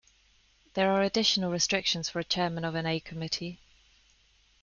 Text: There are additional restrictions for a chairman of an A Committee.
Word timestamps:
There 0.73 0.89
are 0.91 1.03
additional 1.03 1.51
restrictions 1.51 2.09
for 2.09 2.17
a 2.17 2.23
chairman 2.23 2.65
of 2.65 2.73
an 2.73 2.87
A 2.87 2.99
Committee. 2.99 3.59